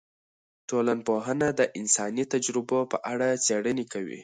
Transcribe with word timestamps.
ټولنپوهنه 0.69 1.47
د 1.59 1.61
انساني 1.79 2.23
تجربو 2.33 2.79
په 2.91 2.97
اړه 3.11 3.27
څیړنې 3.45 3.85
کوي. 3.93 4.19